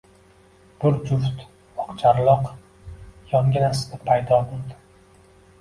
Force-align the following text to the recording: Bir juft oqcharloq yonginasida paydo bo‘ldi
Bir 0.83 0.95
juft 1.09 1.43
oqcharloq 1.83 2.49
yonginasida 3.35 4.01
paydo 4.09 4.41
bo‘ldi 4.49 4.83